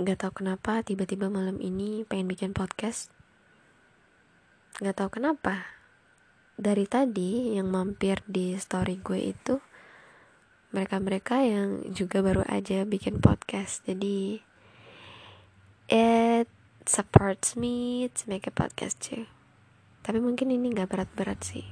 Gak 0.00 0.24
tau 0.24 0.32
kenapa 0.32 0.80
tiba-tiba 0.80 1.28
malam 1.28 1.60
ini 1.60 2.08
pengen 2.08 2.24
bikin 2.24 2.56
podcast. 2.56 3.12
Gak 4.80 4.96
tau 4.96 5.12
kenapa. 5.12 5.76
Dari 6.56 6.88
tadi 6.88 7.52
yang 7.60 7.68
mampir 7.68 8.24
di 8.24 8.56
story 8.56 8.96
gue 8.96 9.20
itu 9.20 9.60
mereka-mereka 10.72 11.44
yang 11.44 11.84
juga 11.92 12.24
baru 12.24 12.48
aja 12.48 12.88
bikin 12.88 13.20
podcast. 13.20 13.84
Jadi 13.84 14.40
it 15.92 16.48
supports 16.88 17.60
me 17.60 18.08
to 18.08 18.24
make 18.24 18.48
a 18.48 18.54
podcast 18.56 19.04
too. 19.04 19.28
Tapi 20.00 20.16
mungkin 20.16 20.48
ini 20.48 20.72
gak 20.72 20.96
berat-berat 20.96 21.44
sih. 21.44 21.68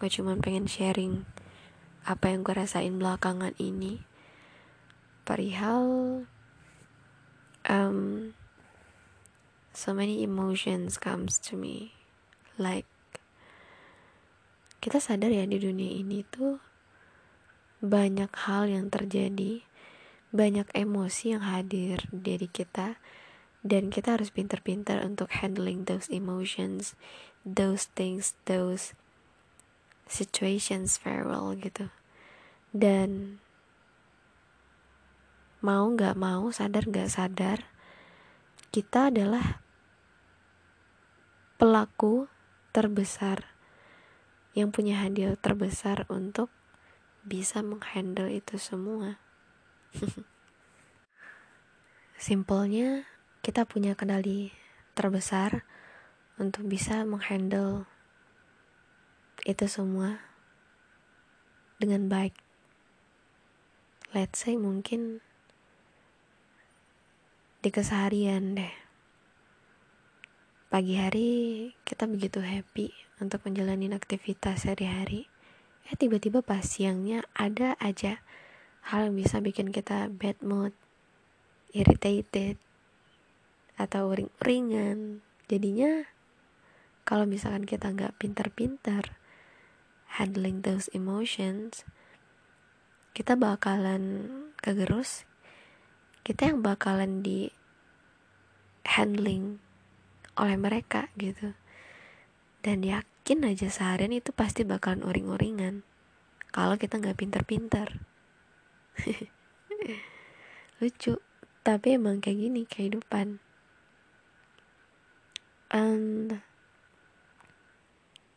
Gue 0.00 0.08
cuma 0.08 0.40
pengen 0.40 0.64
sharing 0.64 1.28
apa 2.08 2.32
yang 2.32 2.48
gue 2.48 2.56
rasain 2.56 2.96
belakangan 2.96 3.52
ini. 3.60 4.00
Perihal 5.28 6.24
um, 7.66 8.34
so 9.74 9.90
many 9.90 10.22
emotions 10.22 11.00
comes 11.00 11.38
to 11.50 11.58
me. 11.58 11.96
Like 12.54 12.86
kita 14.78 15.02
sadar 15.02 15.34
ya 15.34 15.42
di 15.48 15.58
dunia 15.58 15.90
ini 15.90 16.22
tuh 16.28 16.62
banyak 17.82 18.30
hal 18.46 18.70
yang 18.70 18.90
terjadi 18.90 19.62
banyak 20.28 20.68
emosi 20.76 21.34
yang 21.34 21.42
hadir 21.46 22.04
di 22.12 22.36
diri 22.36 22.48
kita 22.50 23.00
dan 23.64 23.88
kita 23.90 24.18
harus 24.18 24.28
pintar-pintar 24.28 25.02
untuk 25.02 25.32
handling 25.40 25.88
those 25.88 26.06
emotions 26.12 26.94
those 27.42 27.88
things 27.96 28.36
those 28.44 28.92
situations 30.08 30.96
very 30.98 31.22
well 31.22 31.52
gitu. 31.54 31.92
Dan 32.72 33.38
mau 35.58 35.90
nggak 35.90 36.14
mau 36.14 36.50
sadar 36.54 36.86
nggak 36.86 37.10
sadar 37.10 37.58
kita 38.68 39.08
adalah 39.08 39.64
pelaku 41.58 42.30
terbesar 42.70 43.48
yang 44.54 44.70
punya 44.70 45.02
hadiah 45.02 45.34
terbesar 45.34 46.06
untuk 46.06 46.52
bisa 47.26 47.64
menghandle 47.64 48.30
itu 48.30 48.60
semua. 48.60 49.18
Simpelnya 52.18 53.08
kita 53.42 53.66
punya 53.66 53.98
kendali 53.98 54.54
terbesar 54.94 55.66
untuk 56.38 56.66
bisa 56.70 57.02
menghandle 57.02 57.86
itu 59.42 59.66
semua 59.66 60.22
dengan 61.78 62.06
baik. 62.06 62.34
Let's 64.14 64.42
say 64.42 64.58
mungkin 64.58 65.22
di 67.58 67.74
keseharian 67.74 68.54
deh. 68.54 68.74
Pagi 70.70 70.94
hari 70.94 71.30
kita 71.82 72.06
begitu 72.06 72.38
happy 72.38 72.94
untuk 73.18 73.42
menjalani 73.42 73.90
aktivitas 73.90 74.62
sehari-hari. 74.62 75.26
Eh 75.90 75.98
tiba-tiba 75.98 76.38
pas 76.38 76.62
siangnya 76.62 77.26
ada 77.34 77.74
aja 77.82 78.22
hal 78.86 79.10
yang 79.10 79.18
bisa 79.18 79.42
bikin 79.42 79.74
kita 79.74 80.06
bad 80.06 80.38
mood, 80.38 80.70
irritated, 81.74 82.62
atau 83.74 84.14
ring-ringan. 84.14 85.26
Jadinya 85.50 86.06
kalau 87.02 87.26
misalkan 87.26 87.66
kita 87.66 87.90
nggak 87.90 88.14
pintar-pintar 88.22 89.18
handling 90.14 90.62
those 90.62 90.86
emotions, 90.94 91.82
kita 93.18 93.34
bakalan 93.34 94.30
kegerus 94.62 95.26
kita 96.28 96.52
yang 96.52 96.60
bakalan 96.60 97.24
di 97.24 97.48
handling 98.84 99.64
oleh 100.36 100.60
mereka 100.60 101.08
gitu. 101.16 101.56
Dan 102.60 102.84
yakin 102.84 103.48
aja 103.48 103.72
seharian 103.72 104.12
itu 104.12 104.28
pasti 104.36 104.60
bakalan 104.60 105.08
uring-uringan. 105.08 105.88
Kalau 106.52 106.76
kita 106.76 107.00
nggak 107.00 107.16
pinter-pinter 107.16 108.04
lucu. 110.84 111.16
Tapi 111.64 111.96
emang 111.96 112.20
kayak 112.20 112.44
gini 112.44 112.68
kehidupan. 112.68 113.40
And 115.72 116.44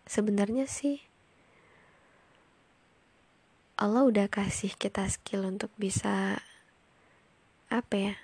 sebenarnya 0.07 0.63
sih 0.63 1.03
Allah 3.75 4.07
udah 4.07 4.31
kasih 4.31 4.79
kita 4.79 5.11
skill 5.11 5.43
untuk 5.43 5.75
bisa 5.75 6.39
apa 7.71 7.95
ya 7.95 8.15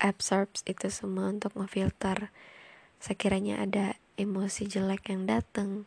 absorbs 0.00 0.64
itu 0.64 0.88
semua 0.88 1.28
untuk 1.28 1.52
ngefilter. 1.54 2.32
Sekiranya 2.96 3.60
ada 3.60 4.00
emosi 4.16 4.64
jelek 4.64 5.12
yang 5.12 5.28
datang 5.28 5.84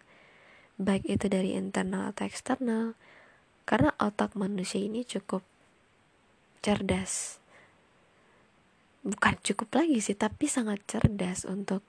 baik 0.77 1.05
itu 1.05 1.29
dari 1.29 1.57
internal 1.57 2.13
atau 2.13 2.25
eksternal 2.25 2.93
karena 3.65 3.93
otak 3.97 4.37
manusia 4.37 4.81
ini 4.81 5.01
cukup 5.01 5.41
cerdas. 6.61 7.41
Bukan 9.01 9.35
cukup 9.41 9.73
lagi 9.73 9.99
sih 9.99 10.15
tapi 10.15 10.45
sangat 10.45 10.79
cerdas 10.85 11.43
untuk 11.49 11.81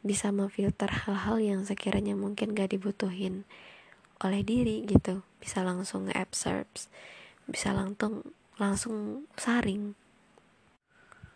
bisa 0.00 0.32
memfilter 0.32 0.88
hal-hal 1.04 1.36
yang 1.38 1.60
sekiranya 1.68 2.16
mungkin 2.16 2.56
gak 2.56 2.72
dibutuhin 2.72 3.44
oleh 4.24 4.40
diri 4.40 4.88
gitu. 4.88 5.20
Bisa 5.40 5.60
langsung 5.60 6.08
nge-absorbs 6.08 6.88
bisa 7.50 7.74
langsung 7.74 8.22
langsung 8.56 9.26
saring 9.34 9.98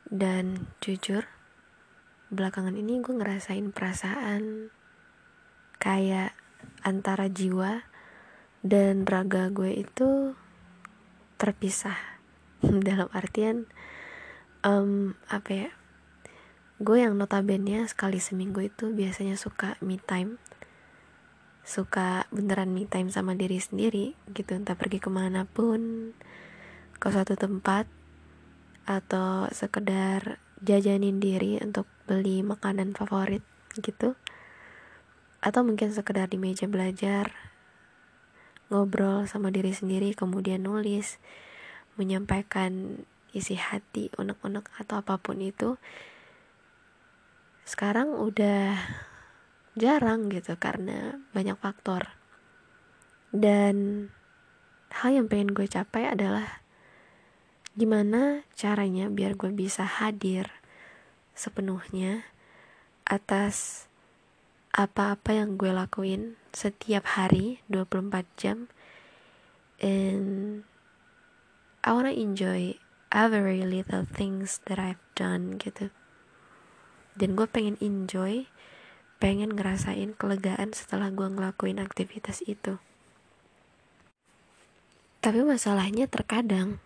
dan 0.09 0.69
jujur 0.85 1.25
belakangan 2.33 2.77
ini 2.77 3.01
gue 3.01 3.15
ngerasain 3.15 3.71
perasaan 3.71 4.73
kayak 5.79 6.33
antara 6.83 7.29
jiwa 7.29 7.85
dan 8.65 9.05
raga 9.05 9.53
gue 9.53 9.77
itu 9.77 10.33
terpisah. 11.37 11.97
Dalam 12.89 13.13
artian 13.13 13.69
um, 14.65 15.13
apa 15.29 15.51
ya 15.53 15.71
gue 16.83 16.99
yang 16.99 17.15
notabene 17.15 17.87
sekali 17.87 18.19
seminggu 18.19 18.59
itu 18.67 18.91
biasanya 18.91 19.39
suka 19.39 19.79
me 19.79 20.01
time 20.01 20.43
suka 21.65 22.29
beneran 22.35 22.75
me 22.75 22.85
time 22.85 23.09
sama 23.09 23.33
diri 23.39 23.63
sendiri 23.63 24.19
gitu 24.35 24.59
entah 24.59 24.77
pergi 24.77 24.99
ke 25.01 25.09
mana 25.09 25.47
pun 25.47 26.13
ke 26.99 27.07
suatu 27.09 27.39
tempat 27.39 27.87
atau 28.85 29.49
sekedar 29.53 30.41
jajanin 30.65 31.21
diri 31.21 31.61
untuk 31.61 31.89
beli 32.09 32.41
makanan 32.45 32.97
favorit 32.97 33.45
gitu. 33.77 34.17
Atau 35.45 35.65
mungkin 35.65 35.93
sekedar 35.93 36.33
di 36.33 36.41
meja 36.41 36.65
belajar 36.65 37.33
ngobrol 38.73 39.29
sama 39.29 39.53
diri 39.53 39.77
sendiri 39.77 40.17
kemudian 40.17 40.65
nulis 40.65 41.21
menyampaikan 42.01 43.05
isi 43.37 43.61
hati 43.61 44.09
unek-unek 44.17 44.71
atau 44.81 45.05
apa 45.05 45.21
pun 45.21 45.43
itu. 45.43 45.77
Sekarang 47.69 48.15
udah 48.17 48.79
jarang 49.75 50.31
gitu 50.31 50.55
karena 50.57 51.19
banyak 51.35 51.59
faktor. 51.59 52.15
Dan 53.35 54.09
hal 54.95 55.11
yang 55.19 55.27
pengen 55.27 55.51
gue 55.51 55.67
capai 55.67 56.07
adalah 56.07 56.64
gimana 57.75 58.47
caranya 58.55 59.11
biar 59.11 59.35
gue 59.35 59.51
bisa 59.51 59.83
hadir 59.83 60.47
sepenuhnya 61.35 62.23
atas 63.03 63.87
apa-apa 64.71 65.35
yang 65.35 65.59
gue 65.59 65.75
lakuin 65.75 66.39
setiap 66.55 67.19
hari 67.19 67.63
24 67.71 68.27
jam? 68.39 68.71
And 69.83 70.63
I 71.83 71.91
wanna 71.91 72.15
enjoy 72.15 72.79
every 73.11 73.63
little 73.67 74.07
things 74.07 74.63
that 74.67 74.79
I've 74.79 75.03
done 75.19 75.59
gitu. 75.59 75.91
Dan 77.15 77.39
gue 77.39 77.47
pengen 77.47 77.79
enjoy 77.83 78.51
pengen 79.23 79.55
ngerasain 79.55 80.19
kelegaan 80.19 80.75
setelah 80.75 81.11
gue 81.15 81.27
ngelakuin 81.27 81.79
aktivitas 81.79 82.43
itu. 82.47 82.83
Tapi 85.23 85.41
masalahnya 85.41 86.05
terkadang 86.11 86.83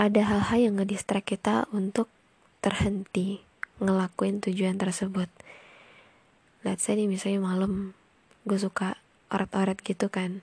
ada 0.00 0.24
hal-hal 0.24 0.72
yang 0.72 0.74
ngedistract 0.80 1.28
kita 1.28 1.68
untuk 1.76 2.08
terhenti 2.64 3.44
ngelakuin 3.84 4.40
tujuan 4.40 4.80
tersebut. 4.80 5.28
Let's 6.64 6.88
say 6.88 6.96
nih 6.96 7.04
misalnya 7.04 7.44
malam 7.44 7.92
gue 8.48 8.56
suka 8.56 8.96
oret-oret 9.28 9.76
gitu 9.84 10.08
kan. 10.08 10.40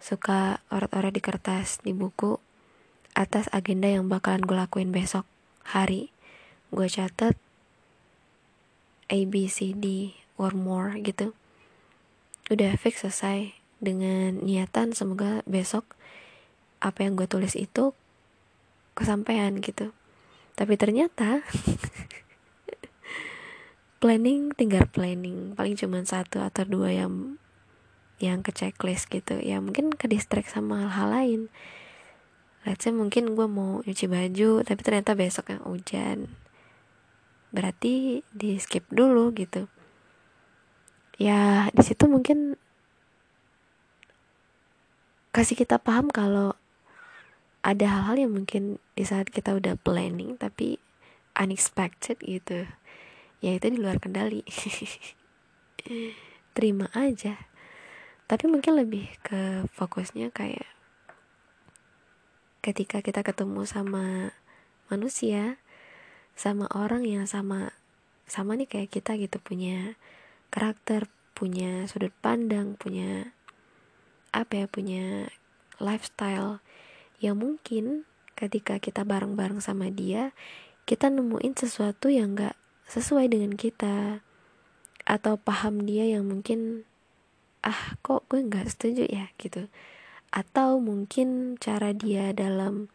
Suka 0.00 0.64
oret-oret 0.72 1.12
di 1.12 1.20
kertas 1.20 1.84
di 1.84 1.92
buku 1.92 2.40
atas 3.12 3.52
agenda 3.52 3.92
yang 3.92 4.08
bakalan 4.08 4.40
gue 4.40 4.56
lakuin 4.56 4.88
besok 4.88 5.28
hari. 5.68 6.08
Gue 6.72 6.88
catat 6.88 7.36
A 9.12 9.18
B 9.28 9.52
C 9.52 9.76
D 9.76 10.16
or 10.40 10.56
more 10.56 10.96
gitu. 10.96 11.36
Udah 12.48 12.72
fix 12.80 13.04
selesai. 13.04 13.52
Dengan 13.82 14.40
niatan 14.40 14.96
semoga 14.96 15.44
besok 15.44 15.84
apa 16.80 17.04
yang 17.04 17.20
gue 17.20 17.28
tulis 17.28 17.52
itu 17.52 17.92
kesampaian 18.92 19.56
gitu. 19.58 19.92
Tapi 20.52 20.76
ternyata 20.76 21.40
planning 24.02 24.52
tinggal 24.52 24.84
planning. 24.90 25.56
Paling 25.56 25.74
cuma 25.78 26.02
satu 26.04 26.44
atau 26.44 26.66
dua 26.68 26.92
yang 26.92 27.40
yang 28.22 28.44
ke 28.46 28.54
checklist 28.54 29.10
gitu. 29.10 29.40
Ya 29.42 29.58
mungkin 29.58 29.90
ke 29.94 30.06
distract 30.06 30.52
sama 30.52 30.86
hal-hal 30.86 31.08
lain. 31.10 31.40
Let's 32.62 32.86
say 32.86 32.94
mungkin 32.94 33.34
gue 33.34 33.46
mau 33.50 33.82
nyuci 33.82 34.06
baju 34.06 34.62
tapi 34.62 34.80
ternyata 34.86 35.18
besok 35.18 35.50
yang 35.50 35.62
hujan. 35.66 36.30
Berarti 37.50 38.22
di 38.30 38.56
skip 38.62 38.86
dulu 38.88 39.34
gitu. 39.34 39.66
Ya 41.18 41.68
di 41.74 41.82
situ 41.82 42.06
mungkin 42.06 42.54
kasih 45.34 45.58
kita 45.58 45.80
paham 45.80 46.12
kalau 46.12 46.54
ada 47.62 47.86
hal-hal 47.86 48.26
yang 48.26 48.32
mungkin 48.34 48.82
di 48.98 49.06
saat 49.06 49.30
kita 49.30 49.54
udah 49.54 49.78
planning 49.78 50.34
tapi 50.34 50.82
unexpected 51.38 52.18
gitu. 52.22 52.66
Ya 53.38 53.54
itu 53.54 53.66
di 53.70 53.78
luar 53.78 54.02
kendali. 54.02 54.42
Terima 56.54 56.90
aja. 56.94 57.38
Tapi 58.26 58.44
mungkin 58.50 58.78
lebih 58.78 59.10
ke 59.22 59.66
fokusnya 59.74 60.34
kayak 60.34 60.66
ketika 62.62 63.02
kita 63.02 63.26
ketemu 63.26 63.66
sama 63.66 64.30
manusia 64.86 65.58
sama 66.38 66.70
orang 66.70 67.02
yang 67.02 67.26
sama 67.26 67.74
sama 68.30 68.54
nih 68.54 68.70
kayak 68.70 68.90
kita 68.94 69.18
gitu 69.18 69.42
punya 69.42 69.98
karakter 70.54 71.10
punya 71.34 71.90
sudut 71.90 72.14
pandang 72.22 72.78
punya 72.78 73.34
apa 74.30 74.64
ya 74.64 74.66
punya 74.70 75.26
lifestyle 75.82 76.62
yang 77.22 77.38
mungkin 77.38 78.02
ketika 78.34 78.82
kita 78.82 79.06
bareng-bareng 79.06 79.62
sama 79.62 79.86
dia 79.94 80.34
kita 80.82 81.06
nemuin 81.06 81.54
sesuatu 81.54 82.10
yang 82.10 82.34
gak 82.34 82.58
sesuai 82.90 83.30
dengan 83.30 83.54
kita. 83.54 84.26
Atau 85.06 85.38
paham 85.38 85.86
dia 85.86 86.06
yang 86.06 86.26
mungkin 86.26 86.86
ah 87.62 87.94
kok 88.02 88.26
gue 88.26 88.42
nggak 88.42 88.66
setuju 88.66 89.06
ya? 89.06 89.30
gitu. 89.38 89.70
Atau 90.34 90.82
mungkin 90.82 91.58
cara 91.62 91.94
dia 91.94 92.34
dalam 92.34 92.90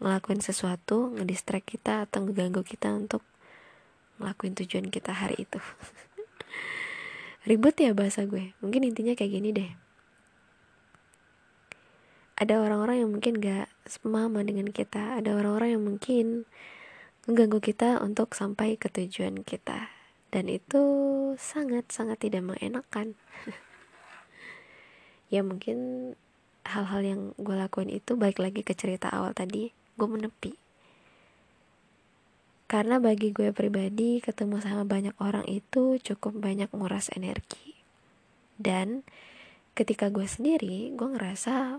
ngelakuin 0.00 0.44
sesuatu 0.44 1.16
ngedistract 1.16 1.68
kita 1.68 2.04
atau 2.08 2.24
ngeganggu 2.24 2.64
kita 2.64 2.92
untuk 2.92 3.24
ngelakuin 4.20 4.56
tujuan 4.60 4.88
kita 4.92 5.16
hari 5.16 5.48
itu. 5.48 5.60
Ribet 7.48 7.76
ya 7.80 7.96
bahasa 7.96 8.28
gue. 8.28 8.52
Mungkin 8.60 8.84
intinya 8.84 9.16
kayak 9.16 9.32
gini 9.32 9.52
deh 9.56 9.89
ada 12.40 12.56
orang-orang 12.56 13.04
yang 13.04 13.10
mungkin 13.12 13.36
gak 13.36 13.68
sepemahaman 13.84 14.48
dengan 14.48 14.72
kita. 14.72 15.20
Ada 15.20 15.36
orang-orang 15.36 15.76
yang 15.76 15.84
mungkin 15.84 16.48
mengganggu 17.28 17.60
kita 17.60 18.00
untuk 18.00 18.32
sampai 18.32 18.80
ke 18.80 18.88
tujuan 18.88 19.44
kita. 19.44 19.92
Dan 20.32 20.48
itu 20.48 20.82
sangat-sangat 21.36 22.16
tidak 22.16 22.42
mengenakan. 22.42 23.12
Ya 25.30 25.46
mungkin 25.46 25.78
hal-hal 26.66 27.06
yang 27.06 27.20
gue 27.38 27.54
lakuin 27.54 27.86
itu 27.86 28.18
baik 28.18 28.42
lagi 28.42 28.66
ke 28.66 28.74
cerita 28.74 29.14
awal 29.14 29.30
tadi. 29.30 29.70
Gue 29.94 30.10
menepi. 30.10 30.58
Karena 32.66 32.98
bagi 32.98 33.30
gue 33.30 33.54
pribadi 33.54 34.18
ketemu 34.18 34.58
sama 34.58 34.82
banyak 34.82 35.14
orang 35.22 35.46
itu 35.46 36.02
cukup 36.02 36.34
banyak 36.34 36.66
nguras 36.74 37.14
energi. 37.14 37.78
Dan 38.58 39.06
ketika 39.78 40.10
gue 40.10 40.26
sendiri 40.26 40.90
gue 40.98 41.08
ngerasa 41.14 41.78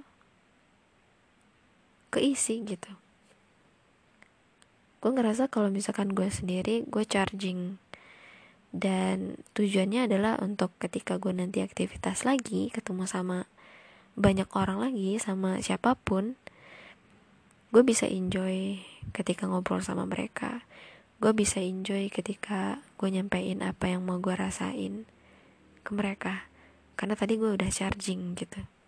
keisi 2.11 2.59
gitu. 2.67 2.91
Gue 5.01 5.11
ngerasa 5.15 5.49
kalau 5.49 5.71
misalkan 5.71 6.11
gue 6.13 6.27
sendiri 6.27 6.85
gue 6.85 7.03
charging. 7.07 7.79
Dan 8.71 9.41
tujuannya 9.51 10.07
adalah 10.07 10.39
untuk 10.39 10.71
ketika 10.79 11.19
gue 11.19 11.35
nanti 11.35 11.59
aktivitas 11.59 12.23
lagi 12.23 12.71
ketemu 12.71 13.03
sama 13.03 13.49
banyak 14.15 14.47
orang 14.55 14.79
lagi 14.79 15.19
sama 15.19 15.59
siapa 15.63 15.95
pun 15.95 16.35
gue 17.71 17.83
bisa 17.83 18.07
enjoy 18.07 18.79
ketika 19.15 19.47
ngobrol 19.47 19.81
sama 19.81 20.03
mereka. 20.03 20.67
Gue 21.23 21.31
bisa 21.31 21.63
enjoy 21.63 22.11
ketika 22.11 22.83
gue 22.99 23.09
nyampein 23.11 23.63
apa 23.63 23.91
yang 23.91 24.03
mau 24.03 24.19
gue 24.19 24.35
rasain 24.35 25.07
ke 25.83 25.91
mereka. 25.95 26.47
Karena 26.95 27.15
tadi 27.17 27.39
gue 27.39 27.51
udah 27.51 27.71
charging 27.71 28.35
gitu 28.37 28.80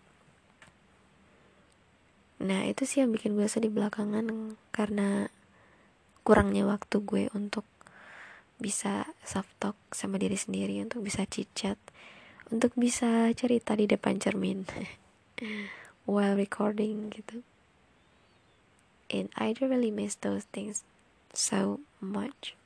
nah 2.44 2.60
itu 2.68 2.84
sih 2.84 3.00
yang 3.00 3.10
bikin 3.16 3.32
gue 3.40 3.48
sedih 3.48 3.72
belakangan 3.72 4.56
karena 4.68 5.32
kurangnya 6.28 6.68
waktu 6.68 7.00
gue 7.00 7.32
untuk 7.32 7.64
bisa 8.60 9.08
soft 9.24 9.50
talk 9.56 9.76
sama 9.90 10.20
diri 10.20 10.36
sendiri 10.36 10.78
untuk 10.84 11.00
bisa 11.00 11.24
cicat 11.24 11.80
untuk 12.52 12.76
bisa 12.76 13.32
cerita 13.32 13.72
di 13.72 13.88
depan 13.88 14.20
cermin 14.20 14.68
while 16.04 16.36
recording 16.36 17.08
gitu. 17.12 17.40
And 19.08 19.32
I 19.36 19.56
really 19.60 19.92
miss 19.92 20.16
those 20.20 20.48
things 20.52 20.84
so 21.32 21.80
much. 22.00 22.56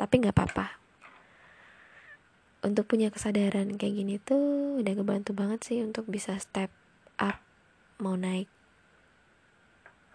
Tapi 0.00 0.24
nggak 0.24 0.36
apa-apa. 0.36 0.80
Untuk 2.64 2.88
punya 2.88 3.12
kesadaran 3.12 3.76
kayak 3.76 3.94
gini 4.00 4.16
tuh 4.16 4.80
udah 4.80 4.92
ngebantu 4.96 5.36
banget 5.36 5.60
sih 5.68 5.78
untuk 5.84 6.08
bisa 6.08 6.40
step 6.40 6.72
up 7.20 7.36
mau 8.00 8.16
naik 8.16 8.48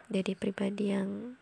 jadi 0.10 0.34
pribadi 0.34 0.90
yang 0.90 1.38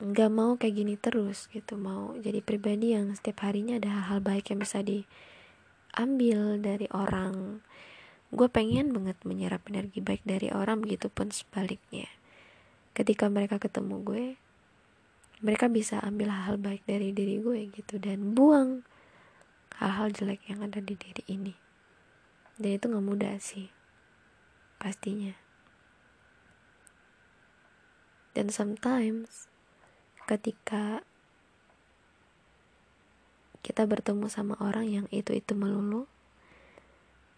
nggak 0.00 0.30
mau 0.32 0.56
kayak 0.56 0.80
gini 0.80 0.96
terus 0.96 1.44
gitu 1.52 1.76
mau 1.76 2.16
jadi 2.16 2.40
pribadi 2.40 2.96
yang 2.96 3.12
setiap 3.12 3.44
harinya 3.44 3.76
ada 3.76 3.92
hal-hal 3.92 4.24
baik 4.24 4.48
yang 4.48 4.64
bisa 4.64 4.80
diambil 4.80 6.56
dari 6.56 6.88
orang. 6.88 7.60
Gue 8.32 8.48
pengen 8.48 8.96
banget 8.96 9.20
menyerap 9.28 9.68
energi 9.68 10.00
baik 10.00 10.24
dari 10.24 10.48
orang 10.48 10.80
begitupun 10.80 11.28
sebaliknya. 11.28 12.08
Ketika 12.96 13.28
mereka 13.28 13.60
ketemu 13.60 14.00
gue 14.00 14.26
mereka 15.44 15.68
bisa 15.68 16.00
ambil 16.00 16.32
hal-hal 16.32 16.56
baik 16.56 16.84
dari 16.88 17.12
diri 17.12 17.36
gue 17.40 17.68
gitu 17.68 18.00
dan 18.00 18.32
buang 18.32 18.88
hal-hal 19.76 20.08
jelek 20.12 20.48
yang 20.48 20.64
ada 20.64 20.80
di 20.80 20.96
diri 20.96 21.24
ini. 21.28 21.52
Dan 22.56 22.76
itu 22.76 22.88
gak 22.88 23.04
mudah 23.04 23.36
sih 23.36 23.68
pastinya 24.80 25.49
dan 28.36 28.46
sometimes 28.48 29.50
ketika 30.30 31.02
kita 33.60 33.84
bertemu 33.84 34.30
sama 34.30 34.54
orang 34.62 34.86
yang 34.88 35.06
itu-itu 35.10 35.52
melulu 35.58 36.06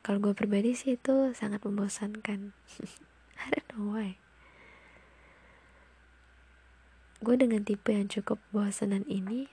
kalau 0.02 0.18
gue 0.18 0.34
pribadi 0.34 0.74
sih 0.74 0.98
itu 0.98 1.30
sangat 1.30 1.62
membosankan. 1.62 2.50
I 3.42 3.46
don't 3.54 3.68
know 3.70 3.94
why. 3.94 4.18
Gue 7.22 7.38
dengan 7.38 7.62
tipe 7.62 7.94
yang 7.94 8.10
cukup 8.10 8.42
bosanan 8.50 9.06
ini 9.06 9.46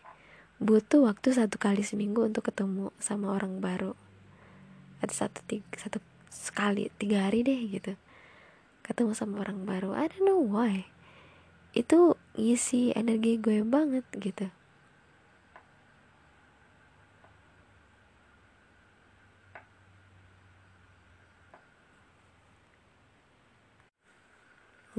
butuh 0.57 1.05
waktu 1.05 1.37
satu 1.37 1.61
kali 1.61 1.85
seminggu 1.85 2.25
untuk 2.25 2.49
ketemu 2.49 2.89
sama 2.97 3.29
orang 3.29 3.61
baru. 3.61 3.93
Atau 5.05 5.29
satu 5.29 5.45
tiga, 5.45 5.69
satu 5.77 6.01
sekali 6.33 6.89
tiga 6.97 7.29
hari 7.29 7.45
deh 7.45 7.61
gitu 7.69 7.93
ketemu 8.81 9.13
sama 9.13 9.45
orang 9.45 9.69
baru. 9.69 9.93
I 9.93 10.09
don't 10.09 10.25
know 10.25 10.41
why 10.41 10.89
itu 11.77 12.17
ngisi 12.39 12.93
energi 12.97 13.37
gue 13.37 13.61
banget 13.61 14.05
gitu. 14.17 14.49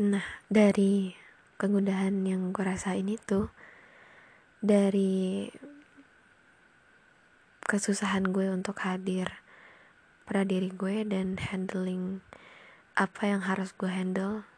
Nah, 0.01 0.25
dari 0.49 1.13
kegundahan 1.61 2.25
yang 2.25 2.57
gue 2.57 2.65
rasain 2.65 3.05
itu 3.05 3.53
dari 4.65 5.53
kesusahan 7.69 8.33
gue 8.33 8.49
untuk 8.49 8.81
hadir 8.81 9.29
pada 10.25 10.49
diri 10.49 10.73
gue 10.73 11.05
dan 11.05 11.37
handling 11.37 12.25
apa 12.97 13.29
yang 13.29 13.45
harus 13.45 13.77
gue 13.77 13.93
handle 13.93 14.49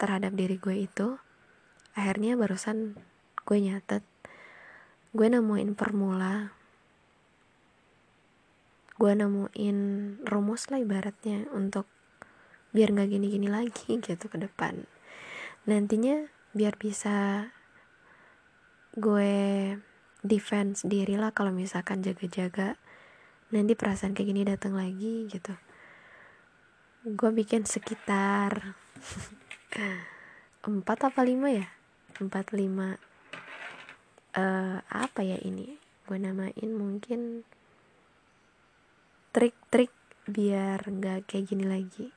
terhadap 0.00 0.32
diri 0.32 0.56
gue 0.56 0.88
itu 0.88 1.20
akhirnya 1.92 2.40
barusan 2.40 2.96
gue 3.44 3.58
nyatet 3.60 4.02
gue 5.12 5.26
nemuin 5.28 5.76
formula 5.76 6.56
gue 9.00 9.12
nemuin 9.16 9.78
rumus 10.28 10.68
lah 10.68 10.76
ibaratnya 10.76 11.48
untuk 11.56 11.88
biar 12.76 12.92
nggak 12.92 13.10
gini-gini 13.10 13.48
lagi 13.48 13.96
gitu 14.06 14.28
ke 14.28 14.36
depan. 14.36 14.84
Nantinya 15.64 16.28
biar 16.52 16.76
bisa 16.76 17.48
gue 18.92 19.32
defense 20.20 20.84
diri 20.84 21.16
lah 21.16 21.32
kalau 21.32 21.54
misalkan 21.54 22.04
jaga-jaga 22.04 22.76
nanti 23.50 23.72
perasaan 23.72 24.12
kayak 24.12 24.28
gini 24.28 24.42
datang 24.44 24.76
lagi 24.76 25.24
gitu. 25.32 25.56
Gue 27.08 27.32
bikin 27.32 27.64
sekitar 27.64 28.76
empat 30.66 31.12
apa 31.12 31.22
lima 31.22 31.50
ya? 31.54 31.66
445 32.18 32.98
uh, 34.36 34.78
apa 34.82 35.20
ya 35.22 35.38
ini? 35.46 35.78
Gue 36.06 36.18
namain 36.18 36.70
mungkin 36.74 37.46
trik-trik 39.30 39.94
biar 40.26 40.82
nggak 40.82 41.30
kayak 41.30 41.46
gini 41.46 41.64
lagi. 41.64 42.10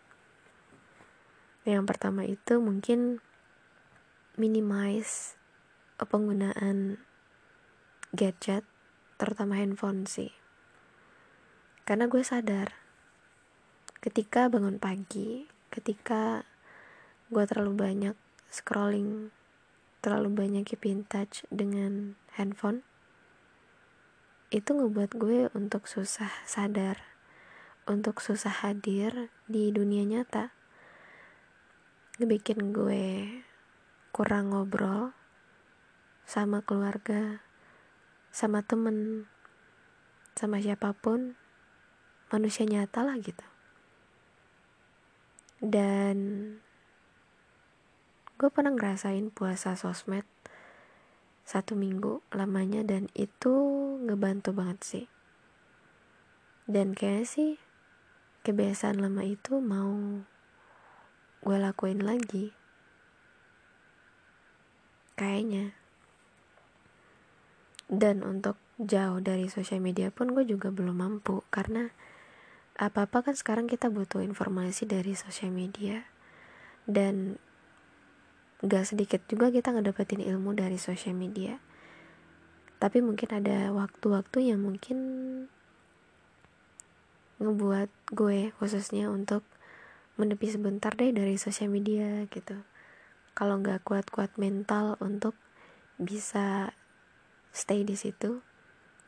Yang 1.63 1.85
pertama 1.87 2.25
itu 2.25 2.59
mungkin 2.59 3.21
minimize 4.35 5.37
penggunaan 6.01 6.99
gadget 8.11 8.65
terutama 9.21 9.61
handphone 9.61 10.09
sih. 10.09 10.33
Karena 11.85 12.09
gue 12.09 12.23
sadar 12.25 12.75
ketika 14.03 14.51
bangun 14.51 14.83
pagi 14.83 15.47
ketika 15.71 16.43
gue 17.33 17.43
terlalu 17.49 17.73
banyak 17.73 18.15
scrolling 18.53 19.33
terlalu 20.05 20.29
banyak 20.35 20.63
keep 20.67 20.83
touch 21.07 21.47
dengan 21.47 22.19
handphone. 22.35 22.83
Itu 24.51 24.75
ngebuat 24.75 25.15
gue 25.15 25.47
untuk 25.55 25.87
susah 25.87 26.29
sadar 26.43 27.13
untuk 27.83 28.23
susah 28.23 28.63
hadir 28.63 29.27
di 29.51 29.67
dunia 29.75 30.07
nyata. 30.07 30.55
Ngebikin 32.19 32.71
gue 32.71 33.43
kurang 34.15 34.53
ngobrol 34.53 35.11
sama 36.23 36.63
keluarga 36.63 37.43
sama 38.31 38.63
temen 38.63 39.27
sama 40.33 40.63
siapa 40.63 40.95
pun 40.95 41.35
manusia 42.31 42.63
nyata 42.63 43.03
lah 43.03 43.19
gitu. 43.19 43.45
Dan 45.59 46.15
gue 48.43 48.51
pernah 48.51 48.75
ngerasain 48.75 49.31
puasa 49.31 49.79
sosmed 49.79 50.27
satu 51.47 51.79
minggu 51.79 52.19
lamanya 52.35 52.83
dan 52.83 53.07
itu 53.15 53.55
ngebantu 54.03 54.51
banget 54.51 54.79
sih. 54.83 55.05
Dan 56.67 56.91
kayaknya 56.91 57.23
sih 57.23 57.51
kebiasaan 58.43 58.99
lama 58.99 59.23
itu 59.23 59.63
mau 59.63 60.19
gue 61.39 61.55
lakuin 61.55 62.03
lagi. 62.03 62.51
Kayaknya. 65.15 65.71
Dan 67.87 68.27
untuk 68.27 68.59
jauh 68.75 69.23
dari 69.23 69.47
sosial 69.47 69.79
media 69.79 70.11
pun 70.11 70.35
gue 70.35 70.43
juga 70.43 70.67
belum 70.67 70.99
mampu 70.99 71.47
karena 71.47 71.95
apa-apa 72.75 73.23
kan 73.23 73.39
sekarang 73.39 73.71
kita 73.71 73.87
butuh 73.87 74.19
informasi 74.19 74.83
dari 74.83 75.15
sosial 75.15 75.55
media. 75.55 76.03
Dan 76.83 77.39
gak 78.63 78.87
sedikit 78.87 79.19
juga 79.27 79.51
kita 79.51 79.75
ngedapetin 79.75 80.23
ilmu 80.23 80.55
dari 80.55 80.79
sosial 80.79 81.19
media. 81.19 81.59
Tapi 82.79 83.03
mungkin 83.03 83.27
ada 83.35 83.75
waktu-waktu 83.75 84.55
yang 84.55 84.63
mungkin 84.63 84.97
ngebuat 87.43 87.91
gue 88.15 88.55
khususnya 88.55 89.11
untuk 89.11 89.43
menepi 90.15 90.47
sebentar 90.47 90.95
deh 90.95 91.11
dari 91.11 91.35
sosial 91.35 91.67
media 91.67 92.23
gitu. 92.31 92.55
Kalau 93.35 93.59
nggak 93.59 93.83
kuat-kuat 93.83 94.39
mental 94.39 94.95
untuk 95.03 95.35
bisa 95.99 96.71
stay 97.51 97.83
di 97.83 97.99
situ 97.99 98.39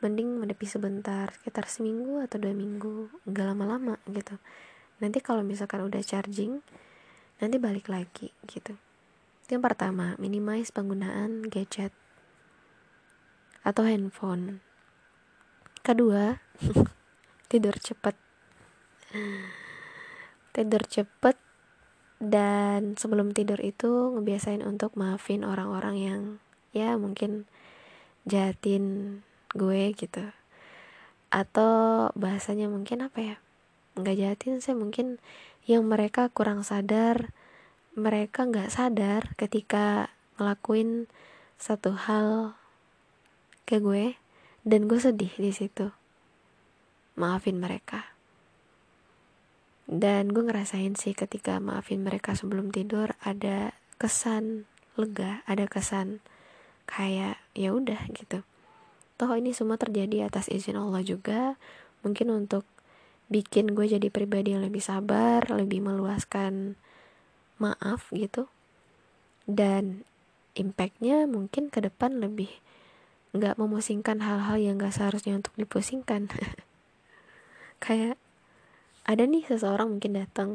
mending 0.04 0.36
menepi 0.36 0.68
sebentar 0.68 1.32
sekitar 1.32 1.64
seminggu 1.72 2.20
atau 2.20 2.36
dua 2.36 2.52
minggu 2.52 3.08
nggak 3.24 3.46
lama-lama 3.56 3.96
gitu. 4.12 4.36
Nanti 5.00 5.24
kalau 5.24 5.40
misalkan 5.40 5.80
udah 5.80 6.04
charging 6.04 6.60
nanti 7.40 7.56
balik 7.56 7.88
lagi 7.88 8.32
gitu 8.44 8.76
yang 9.52 9.62
pertama, 9.62 10.18
minimize 10.18 10.74
penggunaan 10.74 11.46
gadget 11.46 11.94
atau 13.66 13.86
handphone. 13.86 14.62
Kedua, 15.86 16.42
tidur 17.50 17.78
cepat. 17.78 18.18
Tidur 20.50 20.82
cepat 20.86 21.38
dan 22.18 22.96
sebelum 22.98 23.30
tidur 23.36 23.60
itu 23.62 24.16
ngebiasain 24.16 24.64
untuk 24.66 24.96
maafin 24.98 25.46
orang-orang 25.46 25.96
yang 26.00 26.20
ya 26.74 26.98
mungkin 26.98 27.46
jahatin 28.26 29.18
gue 29.54 29.94
gitu. 29.94 30.26
Atau 31.30 32.10
bahasanya 32.18 32.66
mungkin 32.66 33.06
apa 33.06 33.18
ya? 33.22 33.36
Nggak 33.94 34.16
jahatin 34.18 34.54
sih 34.58 34.74
mungkin 34.74 35.22
yang 35.66 35.86
mereka 35.86 36.30
kurang 36.34 36.66
sadar 36.66 37.30
mereka 37.96 38.44
nggak 38.44 38.68
sadar 38.68 39.32
ketika 39.40 40.12
ngelakuin 40.36 41.08
satu 41.56 41.96
hal 41.96 42.52
ke 43.64 43.80
gue 43.80 44.20
dan 44.68 44.84
gue 44.84 45.00
sedih 45.00 45.32
di 45.32 45.48
situ. 45.48 45.88
Maafin 47.16 47.56
mereka. 47.56 48.12
Dan 49.88 50.36
gue 50.36 50.44
ngerasain 50.44 50.92
sih 50.92 51.16
ketika 51.16 51.56
maafin 51.56 52.04
mereka 52.04 52.36
sebelum 52.36 52.68
tidur 52.68 53.16
ada 53.24 53.72
kesan 53.96 54.68
lega 55.00 55.40
ada 55.48 55.64
kesan 55.64 56.20
kayak 56.84 57.40
ya 57.56 57.72
udah 57.72 58.12
gitu. 58.12 58.44
Toh 59.16 59.32
ini 59.32 59.56
semua 59.56 59.80
terjadi 59.80 60.28
atas 60.28 60.52
izin 60.52 60.76
Allah 60.76 61.00
juga. 61.00 61.56
Mungkin 62.04 62.28
untuk 62.28 62.68
bikin 63.32 63.72
gue 63.72 63.88
jadi 63.88 64.12
pribadi 64.12 64.52
yang 64.52 64.62
lebih 64.62 64.84
sabar 64.84 65.48
lebih 65.48 65.80
meluaskan 65.80 66.76
maaf 67.56 68.08
gitu. 68.12 68.48
Dan 69.46 70.04
impactnya 70.56 71.28
mungkin 71.28 71.68
ke 71.68 71.84
depan 71.84 72.18
lebih 72.18 72.50
nggak 73.36 73.60
memusingkan 73.60 74.24
hal-hal 74.24 74.56
yang 74.56 74.80
gak 74.80 74.96
seharusnya 74.96 75.36
untuk 75.36 75.52
dipusingkan. 75.60 76.32
Kayak 77.84 78.16
ada 79.04 79.22
nih 79.28 79.44
seseorang 79.44 79.96
mungkin 79.96 80.16
datang 80.16 80.50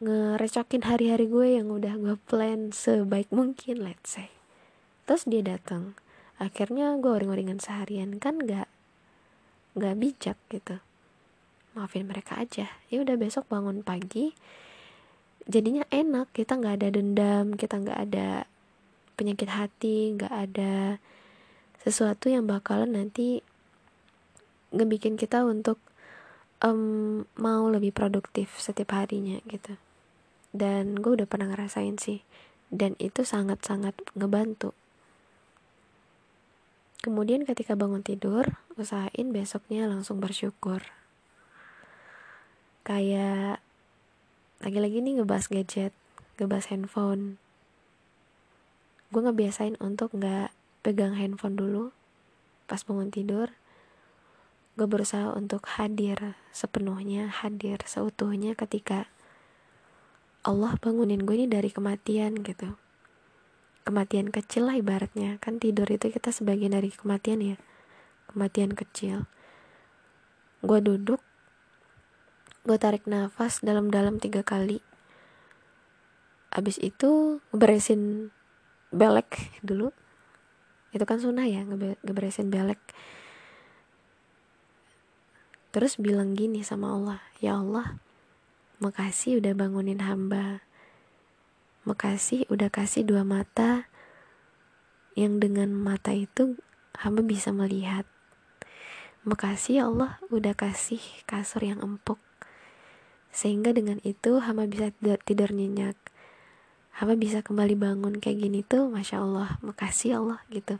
ngerecokin 0.00 0.88
hari-hari 0.88 1.28
gue 1.28 1.60
yang 1.60 1.68
udah 1.68 1.96
gue 2.00 2.16
plan 2.28 2.72
sebaik 2.72 3.28
mungkin 3.32 3.84
let's 3.84 4.16
say. 4.16 4.32
Terus 5.08 5.24
dia 5.28 5.44
datang 5.44 5.96
akhirnya 6.40 6.96
gue 7.00 7.10
uring-uringan 7.10 7.60
seharian 7.60 8.16
kan 8.16 8.40
nggak 8.40 8.68
nggak 9.76 9.94
bijak 9.96 10.38
gitu. 10.52 10.80
Maafin 11.76 12.08
mereka 12.08 12.40
aja. 12.40 12.68
Ya 12.92 12.96
udah 13.00 13.16
besok 13.16 13.48
bangun 13.48 13.80
pagi 13.84 14.36
jadinya 15.50 15.84
enak. 15.90 16.30
Kita 16.30 16.54
nggak 16.56 16.74
ada 16.80 16.88
dendam 16.94 17.46
kita 17.58 17.82
nggak 17.82 17.98
ada 18.08 18.46
penyakit 19.18 19.52
hati 19.52 20.16
nggak 20.16 20.32
ada 20.32 20.96
sesuatu 21.84 22.32
yang 22.32 22.48
bakalan 22.48 22.96
nanti 22.96 23.44
ngebikin 24.72 25.18
kita 25.18 25.44
untuk 25.44 25.76
um, 26.62 27.26
mau 27.36 27.66
lebih 27.68 27.90
produktif 27.90 28.56
setiap 28.56 28.94
harinya 28.96 29.42
gitu. 29.48 29.76
Dan 30.50 30.98
gue 30.98 31.20
udah 31.20 31.28
pernah 31.28 31.50
ngerasain 31.50 31.98
sih. 31.98 32.22
Dan 32.70 32.94
itu 33.02 33.26
sangat-sangat 33.26 33.98
ngebantu. 34.14 34.72
Kemudian 37.00 37.48
ketika 37.48 37.74
bangun 37.74 38.04
tidur 38.04 38.60
usahain 38.76 39.32
besoknya 39.32 39.88
langsung 39.88 40.20
bersyukur. 40.20 40.84
Kayak 42.84 43.64
lagi-lagi 44.60 45.00
nih 45.00 45.20
ngebahas 45.20 45.48
gadget 45.48 45.96
ngebahas 46.36 46.72
handphone. 46.72 47.36
Gue 49.12 49.20
ngebiasain 49.24 49.76
untuk 49.80 50.12
nggak 50.16 50.52
pegang 50.80 51.16
handphone 51.16 51.56
dulu 51.56 51.84
pas 52.64 52.80
bangun 52.84 53.12
tidur. 53.12 53.52
Gue 54.76 54.86
berusaha 54.88 55.32
untuk 55.36 55.68
hadir 55.76 56.36
sepenuhnya 56.52 57.28
hadir 57.28 57.80
seutuhnya 57.84 58.56
ketika 58.56 59.10
Allah 60.40 60.76
bangunin 60.80 61.28
gue 61.28 61.36
ini 61.36 61.48
dari 61.48 61.68
kematian 61.68 62.40
gitu. 62.40 62.76
Kematian 63.84 64.32
kecil 64.32 64.68
lah 64.68 64.76
ibaratnya. 64.76 65.36
Kan 65.40 65.60
tidur 65.60 65.88
itu 65.88 66.08
kita 66.08 66.32
sebagian 66.32 66.72
dari 66.72 66.88
kematian 66.88 67.44
ya. 67.44 67.56
Kematian 68.32 68.72
kecil. 68.72 69.28
Gue 70.64 70.80
duduk 70.80 71.20
gue 72.60 72.76
tarik 72.76 73.08
nafas 73.08 73.64
dalam-dalam 73.64 74.20
tiga 74.20 74.44
kali. 74.44 74.84
Abis 76.52 76.76
itu 76.76 77.40
ngeberesin 77.52 78.28
belek 78.92 79.56
dulu. 79.64 79.96
Itu 80.92 81.08
kan 81.08 81.22
sunnah 81.22 81.48
ya 81.48 81.64
ngeberesin 82.04 82.52
belek. 82.52 82.80
Terus 85.70 85.96
bilang 85.96 86.36
gini 86.36 86.60
sama 86.66 86.92
Allah 86.98 87.20
ya 87.38 87.56
Allah 87.56 87.96
makasih 88.84 89.40
udah 89.40 89.56
bangunin 89.56 90.04
hamba. 90.04 90.60
Makasih 91.88 92.44
udah 92.52 92.68
kasih 92.68 93.08
dua 93.08 93.24
mata 93.24 93.88
yang 95.16 95.40
dengan 95.40 95.72
mata 95.72 96.12
itu 96.12 96.60
hamba 96.92 97.24
bisa 97.24 97.56
melihat. 97.56 98.04
Makasih 99.24 99.80
ya 99.80 99.84
Allah 99.88 100.20
udah 100.28 100.52
kasih 100.52 101.00
kasur 101.24 101.64
yang 101.64 101.80
empuk 101.80 102.20
sehingga 103.30 103.70
dengan 103.70 104.02
itu 104.02 104.42
hamba 104.42 104.66
bisa 104.66 104.90
tidur, 104.90 105.18
tidur 105.22 105.50
nyenyak. 105.54 105.94
Hamba 106.98 107.14
bisa 107.14 107.40
kembali 107.40 107.78
bangun 107.78 108.18
kayak 108.18 108.42
gini 108.42 108.60
tuh 108.66 108.90
masya 108.90 109.22
Allah 109.22 109.56
makasih 109.62 110.18
Allah 110.18 110.42
gitu. 110.50 110.76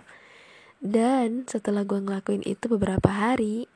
Dan 0.82 1.46
setelah 1.46 1.86
gue 1.86 2.02
ngelakuin 2.02 2.42
itu 2.42 2.66
beberapa 2.66 3.08
hari 3.08 3.70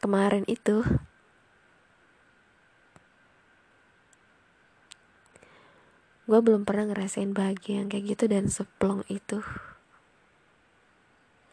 kemarin 0.00 0.46
itu 0.48 0.82
gue 6.26 6.40
belum 6.42 6.66
pernah 6.66 6.90
ngerasain 6.90 7.30
bahagia 7.30 7.84
yang 7.84 7.88
kayak 7.92 8.16
gitu 8.16 8.24
dan 8.26 8.48
seplong 8.50 9.04
itu. 9.12 9.44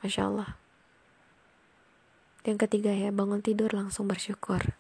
Masya 0.02 0.32
Allah. 0.32 0.58
Yang 2.44 2.68
ketiga 2.68 2.92
ya 2.92 3.14
bangun 3.14 3.40
tidur 3.40 3.72
langsung 3.72 4.10
bersyukur 4.10 4.76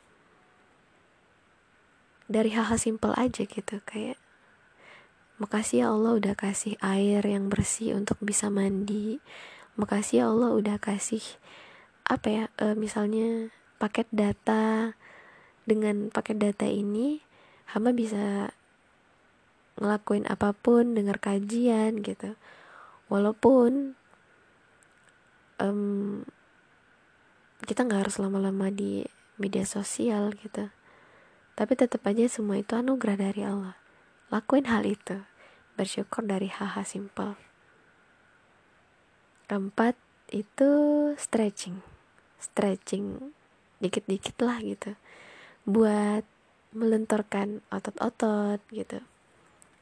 dari 2.32 2.56
hal-hal 2.56 2.80
simpel 2.80 3.12
aja 3.15 3.44
gitu 3.44 3.84
kayak 3.84 4.18
Makasih 5.42 5.84
ya 5.84 5.88
Allah 5.89 6.13
udah 6.13 6.38
kasih 6.38 6.77
air 6.77 7.25
yang 7.25 7.50
bersih 7.50 7.98
untuk 7.98 8.22
bisa 8.22 8.53
mandi. 8.53 9.18
Makasih 9.82 10.22
ya 10.22 10.25
Allah 10.30 10.53
udah 10.53 10.77
kasih 10.77 11.20
apa 12.06 12.27
ya 12.30 12.46
e, 12.62 12.77
misalnya 12.77 13.50
paket 13.82 14.06
data. 14.13 14.94
Dengan 15.65 16.13
paket 16.13 16.38
data 16.38 16.63
ini 16.70 17.20
hamba 17.74 17.92
bisa 17.92 18.56
ngelakuin 19.82 20.30
apa 20.30 20.53
pun 20.53 20.94
dengar 20.94 21.18
kajian 21.18 22.06
gitu. 22.06 22.38
Walaupun 23.10 23.98
um, 25.58 26.24
kita 27.65 27.89
nggak 27.89 28.06
harus 28.06 28.22
lama-lama 28.22 28.70
di 28.70 29.01
media 29.42 29.65
sosial 29.65 30.32
gitu 30.38 30.70
tapi 31.54 31.78
tetap 31.78 32.02
aja 32.10 32.26
semua 32.26 32.58
itu 32.58 32.74
anugerah 32.74 33.30
dari 33.30 33.46
Allah. 33.46 33.78
Lakuin 34.34 34.66
hal 34.66 34.90
itu. 34.90 35.22
Bersyukur 35.78 36.26
dari 36.26 36.50
hal-hal 36.50 36.82
simpel. 36.86 37.38
Keempat 39.46 39.94
itu 40.34 40.70
stretching. 41.14 41.78
Stretching 42.42 43.34
dikit-dikit 43.78 44.34
lah 44.42 44.58
gitu. 44.66 44.98
Buat 45.70 46.26
melenturkan 46.74 47.62
otot-otot 47.70 48.58
gitu. 48.74 49.06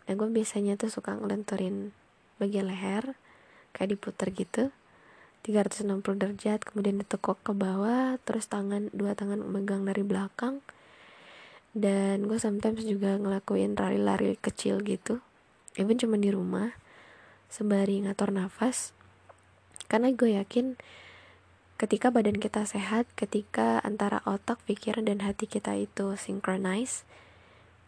Dan 0.04 0.20
gue 0.20 0.28
biasanya 0.28 0.75
tuh 0.75 0.92
suka 0.92 1.16
ngelenturin 1.16 1.96
bagian 2.36 2.68
leher 2.68 3.16
kayak 3.72 3.96
diputer 3.96 4.28
gitu. 4.36 4.63
360 5.42 6.04
derajat 6.22 6.60
kemudian 6.62 7.01
ditekuk 7.01 7.42
ke 7.42 7.56
bawah 7.56 8.20
terus 8.22 8.46
tangan 8.46 8.94
dua 8.94 9.18
tangan 9.18 9.42
megang 9.42 9.82
dari 9.90 10.06
belakang 10.06 10.62
dan 11.72 12.28
gue 12.28 12.36
sometimes 12.36 12.84
juga 12.84 13.16
ngelakuin 13.16 13.80
lari-lari 13.80 14.36
kecil 14.40 14.84
gitu. 14.84 15.24
Even 15.80 15.96
cuma 15.96 16.20
di 16.20 16.28
rumah 16.32 16.75
sembari 17.48 18.04
ngatur 18.04 18.36
nafas. 18.36 18.92
Karena 19.88 20.12
gue 20.12 20.36
yakin 20.36 20.75
ketika 21.80 22.13
badan 22.13 22.38
kita 22.38 22.62
sehat 22.68 23.10
ketika 23.18 23.82
antara 23.82 24.22
otak 24.30 24.62
pikiran 24.70 25.08
dan 25.08 25.25
hati 25.25 25.50
kita 25.50 25.74
itu 25.74 26.13
synchronize 26.13 27.10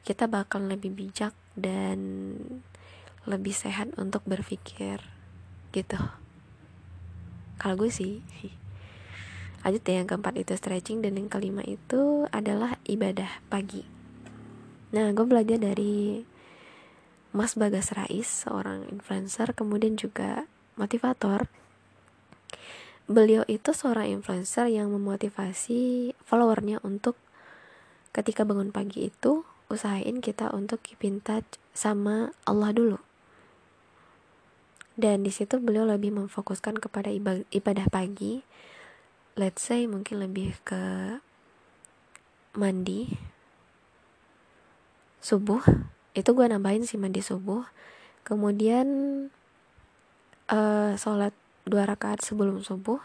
kita 0.02 0.26
bakal 0.26 0.66
lebih 0.66 0.90
bijak 0.90 1.32
dan 1.54 2.34
lebih 3.30 3.54
sehat 3.54 3.94
untuk 3.96 4.26
berpikir 4.26 5.00
gitu. 5.72 6.00
Kalau 7.62 7.76
gue 7.78 7.94
sih 7.94 8.26
lanjut 9.64 9.84
ya 9.88 10.04
yang 10.04 10.08
keempat 10.12 10.36
itu 10.36 10.54
stretching 10.60 11.00
dan 11.00 11.16
yang 11.16 11.32
kelima 11.32 11.64
itu 11.64 12.28
adalah 12.36 12.76
ibadah 12.84 13.40
pagi. 13.48 13.88
Nah 14.92 15.10
gue 15.16 15.26
belajar 15.26 15.58
dari 15.58 16.22
Mas 17.34 17.58
Bagas 17.58 17.96
Rais 17.96 18.28
seorang 18.28 18.86
influencer 18.92 19.56
kemudian 19.56 19.96
juga 19.96 20.46
motivator. 20.76 21.48
Beliau 23.08 23.42
itu 23.48 23.74
seorang 23.74 24.12
influencer 24.12 24.70
yang 24.70 24.92
memotivasi 24.92 26.14
followernya 26.24 26.84
untuk 26.86 27.18
ketika 28.14 28.46
bangun 28.46 28.70
pagi 28.70 29.10
itu 29.10 29.48
usahain 29.72 30.22
kita 30.22 30.54
untuk 30.54 30.86
keep 30.86 31.02
in 31.02 31.24
touch 31.24 31.58
sama 31.74 32.36
Allah 32.46 32.70
dulu. 32.70 33.00
Dan 34.94 35.26
di 35.26 35.34
situ 35.34 35.58
beliau 35.58 35.90
lebih 35.90 36.14
memfokuskan 36.14 36.78
kepada 36.78 37.10
ibadah 37.50 37.88
pagi 37.90 38.46
let's 39.34 39.66
say 39.66 39.90
mungkin 39.90 40.22
lebih 40.22 40.58
ke 40.62 41.18
mandi 42.54 43.18
subuh. 45.24 45.62
Itu 46.14 46.38
gue 46.38 46.46
nambahin 46.46 46.86
sih 46.86 47.02
mandi 47.02 47.26
subuh. 47.26 47.66
Kemudian 48.24 48.88
uh, 50.52 50.94
sholat 50.94 51.34
dua 51.66 51.90
rakaat 51.90 52.22
sebelum 52.22 52.62
subuh 52.62 53.02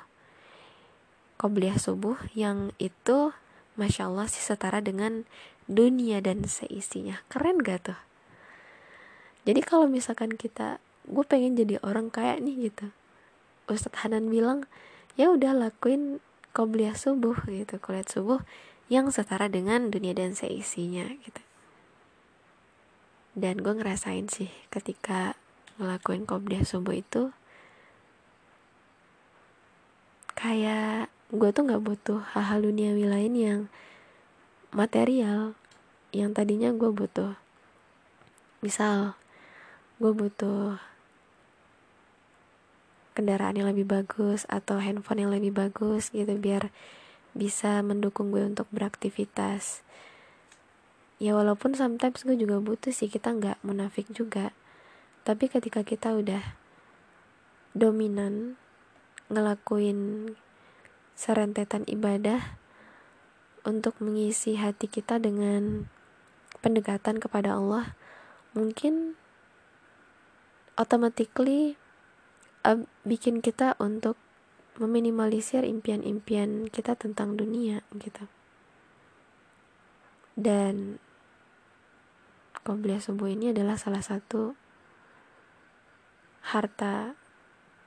qobliyah 1.38 1.79
subuh. 1.79 2.19
Yang 2.35 2.75
itu 2.83 3.33
masya 3.79 4.11
Allah 4.11 4.27
sih 4.27 4.43
setara 4.43 4.83
dengan 4.83 5.25
dunia 5.71 6.19
dan 6.21 6.45
seisinya. 6.45 7.23
Keren 7.31 7.62
gak 7.62 7.95
tuh? 7.95 8.01
Jadi 9.47 9.64
kalau 9.64 9.88
misalkan 9.88 10.37
kita 10.37 10.83
gue 11.09 11.25
pengen 11.25 11.57
jadi 11.57 11.81
orang 11.81 12.12
kayak 12.12 12.45
nih 12.45 12.69
gitu. 12.69 12.93
Ustadz 13.71 14.05
Hanan 14.05 14.29
bilang 14.29 14.69
ya 15.18 15.35
udah 15.35 15.52
lakuin 15.52 16.22
qobliyah 16.54 16.94
subuh 16.94 17.35
gitu. 17.50 17.83
Kuliah 17.83 18.07
subuh 18.07 18.40
yang 18.88 19.11
setara 19.11 19.50
dengan 19.50 19.90
dunia 19.90 20.14
dan 20.14 20.33
seisinya 20.33 21.04
gitu. 21.26 21.42
Dan 23.35 23.61
gue 23.61 23.74
ngerasain 23.74 24.31
sih 24.31 24.50
ketika 24.72 25.35
ngelakuin 25.78 26.24
qobliyah 26.24 26.64
subuh 26.66 26.94
itu 26.94 27.31
kayak 30.38 31.11
gue 31.35 31.50
tuh 31.50 31.62
nggak 31.66 31.83
butuh 31.83 32.22
hal-hal 32.35 32.64
duniawi 32.64 33.04
lain 33.04 33.35
yang 33.35 33.61
material 34.70 35.59
yang 36.14 36.33
tadinya 36.33 36.70
gue 36.72 36.90
butuh. 36.94 37.37
Misal 38.62 39.18
gue 39.98 40.14
butuh 40.14 40.78
kendaraan 43.18 43.59
yang 43.59 43.66
lebih 43.66 43.83
bagus 43.83 44.46
atau 44.46 44.78
handphone 44.78 45.26
yang 45.26 45.35
lebih 45.35 45.50
bagus 45.50 46.14
gitu 46.14 46.38
biar 46.38 46.70
bisa 47.35 47.83
mendukung 47.83 48.31
gue 48.31 48.46
untuk 48.46 48.70
beraktivitas. 48.70 49.83
Ya 51.18 51.35
walaupun 51.35 51.74
sometimes 51.74 52.22
gue 52.22 52.38
juga 52.38 52.62
butuh 52.62 52.94
sih 52.94 53.11
kita 53.11 53.35
nggak 53.35 53.59
munafik 53.66 54.07
juga. 54.14 54.54
Tapi 55.26 55.50
ketika 55.50 55.83
kita 55.83 56.14
udah 56.14 56.54
dominan 57.74 58.54
ngelakuin 59.26 60.31
serentetan 61.18 61.83
ibadah 61.90 62.54
untuk 63.66 63.98
mengisi 63.98 64.54
hati 64.54 64.87
kita 64.87 65.18
dengan 65.18 65.90
pendekatan 66.62 67.18
kepada 67.18 67.59
Allah 67.59 67.98
mungkin 68.54 69.18
automatically 70.78 71.74
uh, 72.68 72.85
bikin 73.09 73.40
kita 73.40 73.72
untuk 73.81 74.20
meminimalisir 74.78 75.64
impian-impian 75.64 76.68
kita 76.68 76.94
tentang 76.94 77.35
dunia 77.35 77.83
gitu. 77.96 78.28
Dan 80.38 81.02
Qobliyah 82.62 83.02
subuh 83.02 83.33
ini 83.33 83.50
adalah 83.50 83.81
salah 83.81 84.04
satu 84.04 84.54
harta 86.52 87.18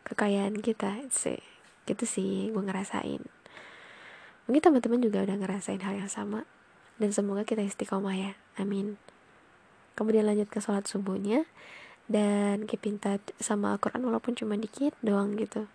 kekayaan 0.03 0.59
kita 0.59 1.05
sih 1.13 1.39
gitu 1.85 2.03
sih 2.03 2.49
gue 2.51 2.63
ngerasain. 2.65 3.23
Mungkin 4.49 4.61
teman-teman 4.61 4.99
juga 4.99 5.23
udah 5.23 5.37
ngerasain 5.37 5.79
hal 5.85 5.95
yang 5.95 6.11
sama. 6.11 6.43
Dan 6.99 7.09
semoga 7.15 7.47
kita 7.47 7.65
istiqomah 7.65 8.13
ya 8.13 8.31
amin. 8.59 8.99
Kemudian 9.95 10.27
lanjut 10.27 10.49
ke 10.51 10.59
sholat 10.61 10.85
subuhnya 10.85 11.47
dan 12.09 12.65
keep 12.65 12.85
in 12.87 12.97
touch 12.97 13.33
sama 13.37 13.77
Al-Quran 13.77 14.07
walaupun 14.07 14.33
cuma 14.33 14.57
dikit 14.57 14.95
doang 15.03 15.37
gitu. 15.37 15.69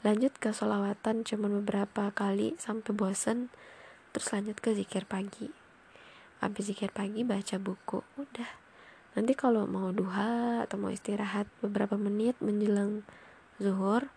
Lanjut 0.00 0.32
ke 0.40 0.56
solawatan 0.56 1.28
cuma 1.28 1.52
beberapa 1.52 2.08
kali 2.16 2.56
sampai 2.56 2.96
bosen. 2.96 3.52
Terus 4.16 4.32
lanjut 4.32 4.56
ke 4.58 4.72
zikir 4.72 5.04
pagi. 5.04 5.52
Habis 6.40 6.72
zikir 6.72 6.88
pagi 6.88 7.20
baca 7.20 7.60
buku 7.60 8.00
udah. 8.16 8.50
Nanti 9.12 9.36
kalau 9.36 9.68
mau 9.68 9.92
duha 9.92 10.64
atau 10.64 10.80
mau 10.80 10.88
istirahat 10.88 11.44
beberapa 11.60 12.00
menit 12.00 12.38
menjelang 12.40 13.04
zuhur 13.60 14.08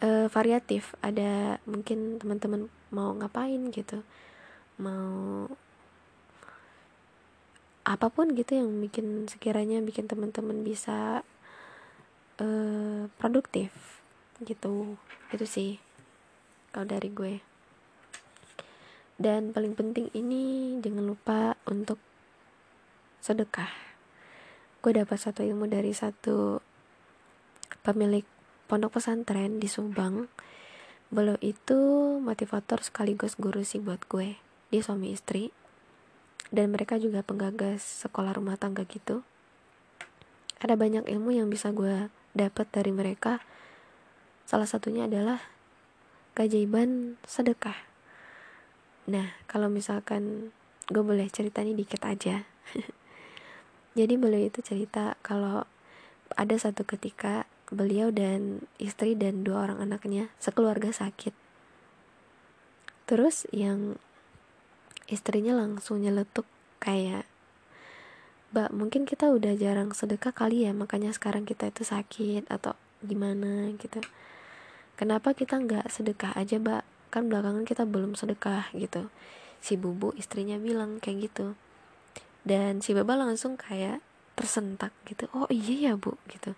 uh, 0.00 0.26
variatif. 0.32 0.96
Ada 1.04 1.60
mungkin 1.68 2.16
teman-teman 2.16 2.72
mau 2.88 3.12
ngapain 3.12 3.68
gitu. 3.74 4.00
Mau 4.80 5.52
apa 7.88 8.12
pun 8.12 8.36
gitu 8.36 8.52
yang 8.52 8.84
bikin 8.84 9.24
sekiranya 9.32 9.80
bikin 9.80 10.04
teman-teman 10.04 10.60
bisa 10.60 11.24
uh, 12.36 13.08
produktif 13.16 13.72
gitu. 14.44 15.00
Itu 15.32 15.48
sih 15.48 15.80
kalau 16.68 16.84
dari 16.84 17.08
gue. 17.08 17.40
Dan 19.16 19.56
paling 19.56 19.72
penting 19.72 20.12
ini 20.12 20.76
jangan 20.84 21.04
lupa 21.08 21.56
untuk 21.64 21.96
sedekah. 23.24 23.72
Gue 24.84 24.94
dapat 24.94 25.18
satu 25.18 25.42
ilmu 25.42 25.66
dari 25.66 25.90
satu 25.96 26.60
pemilik 27.82 28.22
pondok 28.68 29.00
pesantren 29.00 29.58
di 29.58 29.66
Subang. 29.66 30.28
Beliau 31.08 31.40
itu 31.40 31.80
motivator 32.20 32.84
sekaligus 32.84 33.34
guru 33.40 33.64
sih 33.64 33.80
buat 33.80 34.04
gue. 34.12 34.36
Dia 34.68 34.80
suami 34.84 35.16
istri 35.16 35.50
dan 36.48 36.72
mereka 36.72 36.96
juga 36.96 37.20
penggagas 37.20 37.84
sekolah 38.06 38.36
rumah 38.36 38.56
tangga 38.56 38.88
gitu. 38.88 39.20
Ada 40.58 40.74
banyak 40.74 41.06
ilmu 41.06 41.36
yang 41.36 41.52
bisa 41.52 41.70
gue 41.70 42.10
dapat 42.34 42.66
dari 42.72 42.90
mereka. 42.90 43.40
Salah 44.48 44.66
satunya 44.66 45.06
adalah 45.06 45.38
keajaiban 46.34 47.20
sedekah. 47.28 47.76
Nah 49.08 49.36
kalau 49.46 49.68
misalkan 49.70 50.50
gue 50.88 51.04
boleh 51.04 51.28
cerita 51.28 51.60
nih 51.60 51.76
dikit 51.76 52.02
aja. 52.08 52.48
Jadi 53.98 54.14
beliau 54.16 54.48
itu 54.48 54.64
cerita 54.64 55.18
kalau 55.20 55.68
ada 56.36 56.56
satu 56.56 56.84
ketika 56.84 57.48
beliau 57.68 58.08
dan 58.08 58.64
istri 58.80 59.12
dan 59.12 59.44
dua 59.44 59.68
orang 59.68 59.84
anaknya 59.84 60.32
sekeluarga 60.40 60.92
sakit. 60.92 61.36
Terus 63.08 63.48
yang 63.52 64.00
istrinya 65.08 65.56
langsung 65.56 66.04
nyeletuk 66.04 66.44
kayak 66.78 67.24
Mbak 68.48 68.72
mungkin 68.72 69.04
kita 69.04 69.28
udah 69.28 69.52
jarang 69.60 69.92
sedekah 69.92 70.32
kali 70.32 70.64
ya 70.64 70.72
makanya 70.72 71.12
sekarang 71.12 71.44
kita 71.44 71.68
itu 71.68 71.84
sakit 71.84 72.48
atau 72.48 72.72
gimana 73.04 73.68
gitu. 73.76 74.00
Kenapa 74.96 75.36
kita 75.36 75.60
nggak 75.60 75.92
sedekah 75.92 76.32
aja 76.32 76.56
mbak? 76.56 76.80
Kan 77.12 77.28
belakangan 77.28 77.68
kita 77.68 77.84
belum 77.84 78.16
sedekah 78.16 78.72
gitu. 78.72 79.12
Si 79.60 79.76
bubu 79.76 80.16
istrinya 80.16 80.56
bilang 80.56 80.96
kayak 80.96 81.28
gitu. 81.28 81.60
Dan 82.40 82.80
si 82.80 82.96
baba 82.96 83.20
langsung 83.20 83.60
kayak 83.60 84.00
tersentak 84.32 84.96
gitu 85.04 85.28
oh 85.36 85.44
iya 85.52 85.92
ya 85.92 86.00
bu 86.00 86.16
gitu. 86.32 86.56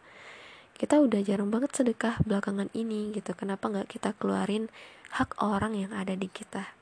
Kita 0.78 1.02
udah 1.02 1.26
jarang 1.26 1.50
banget 1.50 1.74
sedekah 1.74 2.22
belakangan 2.22 2.70
ini 2.70 3.10
gitu. 3.18 3.34
Kenapa 3.34 3.66
nggak 3.66 3.98
kita 3.98 4.14
keluarin 4.14 4.70
hak 5.10 5.42
orang 5.42 5.74
yang 5.74 5.90
ada 5.90 6.14
di 6.14 6.30
kita 6.30 6.79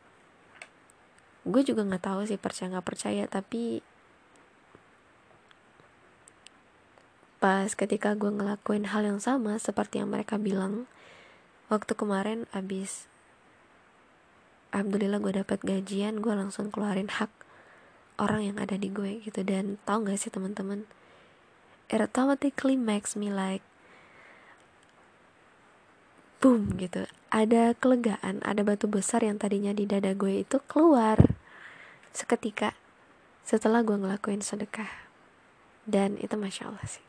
gue 1.48 1.62
juga 1.64 1.82
nggak 1.82 2.04
tahu 2.04 2.20
sih 2.28 2.36
percaya 2.36 2.76
nggak 2.76 2.86
percaya 2.86 3.24
tapi 3.24 3.80
pas 7.40 7.70
ketika 7.72 8.12
gue 8.12 8.28
ngelakuin 8.28 8.92
hal 8.92 9.06
yang 9.08 9.20
sama 9.22 9.56
seperti 9.56 10.04
yang 10.04 10.12
mereka 10.12 10.36
bilang 10.36 10.84
waktu 11.72 11.96
kemarin 11.96 12.44
abis 12.52 13.08
alhamdulillah 14.76 15.18
gue 15.24 15.32
dapat 15.40 15.58
gajian 15.64 16.20
gue 16.20 16.34
langsung 16.36 16.68
keluarin 16.68 17.08
hak 17.08 17.32
orang 18.18 18.52
yang 18.52 18.56
ada 18.58 18.74
di 18.74 18.90
gue 18.90 19.22
gitu. 19.22 19.40
Dan 19.46 19.78
tau 19.86 20.02
gak 20.02 20.18
sih 20.18 20.28
teman-teman? 20.28 20.84
It 21.88 22.02
automatically 22.02 22.76
makes 22.76 23.16
me 23.16 23.32
like 23.32 23.64
boom 26.42 26.76
gitu. 26.76 27.08
Ada 27.32 27.72
kelegaan 27.78 28.44
ada 28.44 28.60
batu 28.60 28.90
besar 28.90 29.24
yang 29.24 29.40
tadinya 29.40 29.72
di 29.72 29.88
dada 29.88 30.12
gue 30.12 30.44
itu 30.44 30.60
keluar 30.68 31.37
seketika 32.12 32.76
setelah 33.42 33.80
gue 33.80 33.96
ngelakuin 33.96 34.44
sedekah. 34.44 35.08
Dan 35.88 36.20
itu 36.20 36.36
masya 36.36 36.68
Allah 36.68 36.84
sih. 36.84 37.04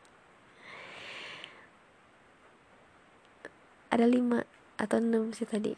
Ada 3.92 4.08
lima 4.08 4.48
atau 4.80 4.96
enam 4.96 5.36
sih 5.36 5.44
tadi 5.44 5.76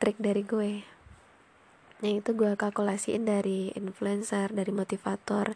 trik 0.00 0.16
dari 0.16 0.40
gue. 0.40 0.80
Yang 2.00 2.14
itu 2.24 2.30
gue 2.32 2.56
kalkulasiin 2.56 3.28
dari 3.28 3.68
influencer 3.76 4.48
dari 4.56 4.72
motivator 4.72 5.52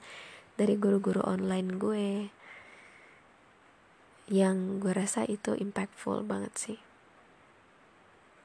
dari 0.61 0.77
guru-guru 0.77 1.25
online 1.25 1.81
gue. 1.81 2.09
Yang 4.29 4.57
gue 4.85 4.93
rasa 4.93 5.25
itu 5.25 5.57
impactful 5.57 6.29
banget 6.29 6.53
sih. 6.61 6.79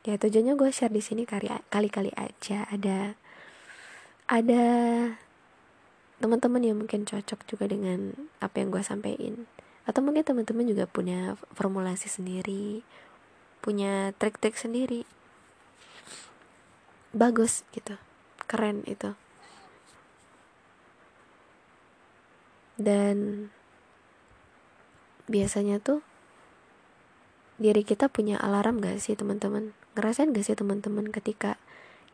Ya 0.07 0.15
tujuannya 0.15 0.55
gue 0.55 0.71
share 0.71 0.95
di 0.95 1.03
sini 1.03 1.27
kali-kali 1.27 2.15
aja. 2.15 2.63
Ada 2.71 3.19
ada 4.29 4.65
teman-teman 6.21 6.61
yang 6.61 6.77
mungkin 6.77 7.09
cocok 7.09 7.49
juga 7.49 7.65
dengan 7.65 8.13
apa 8.37 8.61
yang 8.61 8.69
gue 8.69 8.85
sampaikan. 8.85 9.49
Atau 9.89 10.05
mungkin 10.05 10.21
teman-teman 10.21 10.69
juga 10.69 10.85
punya 10.85 11.33
formulasi 11.57 12.05
sendiri 12.05 12.85
punya 13.59 14.15
trik-trik 14.15 14.55
sendiri. 14.55 15.03
Bagus 17.11 17.67
gitu 17.75 17.99
keren 18.49 18.81
itu. 18.87 19.13
Dan 22.79 23.49
biasanya 25.27 25.83
tuh 25.83 25.99
diri 27.59 27.83
kita 27.83 28.07
punya 28.07 28.39
alarm 28.39 28.79
gak 28.79 29.03
sih 29.03 29.19
teman-teman? 29.19 29.75
Ngerasain 29.99 30.31
gak 30.31 30.47
sih 30.47 30.55
teman-teman 30.55 31.11
ketika 31.11 31.59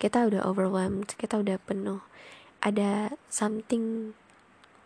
kita 0.01 0.27
udah 0.27 0.43
overwhelmed 0.43 1.15
kita 1.15 1.39
udah 1.39 1.57
penuh. 1.61 2.03
Ada 2.63 3.13
something 3.29 4.15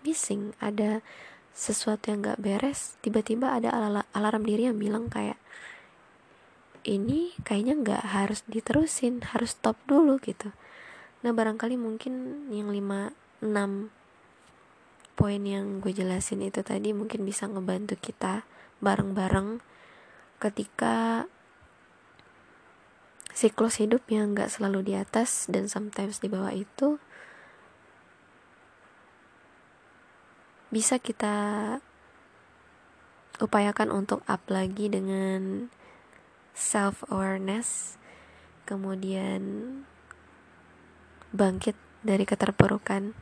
missing 0.04 0.56
ada 0.64 1.04
sesuatu 1.52 2.12
yang 2.14 2.24
gak 2.24 2.40
beres 2.40 2.96
tiba-tiba 3.04 3.52
ada 3.52 3.74
al 3.74 4.06
alarm 4.16 4.44
diri 4.48 4.72
yang 4.72 4.80
bilang 4.80 5.12
kayak 5.12 5.36
ini 6.88 7.36
kayaknya 7.44 7.76
nggak 7.76 8.04
harus 8.16 8.48
diterusin 8.48 9.20
harus 9.36 9.52
stop 9.54 9.76
dulu 9.84 10.16
gitu. 10.24 10.56
Nah 11.22 11.36
barangkali 11.36 11.76
mungkin 11.76 12.48
yang 12.56 12.72
5 12.72 13.44
6 13.44 13.92
poin 15.20 15.44
yang 15.44 15.84
gue 15.84 15.92
jelasin 15.92 16.40
itu 16.48 16.64
tadi 16.64 16.96
mungkin 16.96 17.28
bisa 17.28 17.44
ngebantu 17.52 18.00
kita 18.00 18.48
bareng-bareng 18.80 19.60
ketika 20.40 21.28
siklus 23.40 23.80
hidup 23.80 24.04
yang 24.12 24.36
nggak 24.36 24.52
selalu 24.52 24.84
di 24.84 24.94
atas 25.00 25.48
dan 25.48 25.72
sometimes 25.72 26.20
di 26.20 26.28
bawah 26.28 26.52
itu 26.52 27.00
bisa 30.68 31.00
kita 31.00 31.80
upayakan 33.40 33.96
untuk 33.96 34.20
up 34.28 34.44
lagi 34.52 34.92
dengan 34.92 35.72
self 36.52 37.08
awareness 37.08 37.96
kemudian 38.68 39.72
bangkit 41.32 41.80
dari 42.04 42.28
keterpurukan. 42.28 43.16